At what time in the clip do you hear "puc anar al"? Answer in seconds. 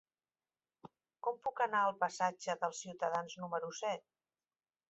1.43-1.95